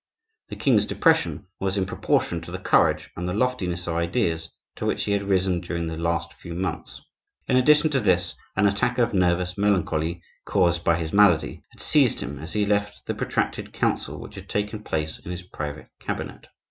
[0.49, 4.85] The king's depression was in proportion to the courage and the loftiness of ideas to
[4.87, 7.03] which he had risen during the last few months.
[7.47, 12.19] In addition to this, an attack of nervous melancholy, caused by his malady, had seized
[12.19, 16.47] him as he left the protracted council which had taken place in his private cabinet.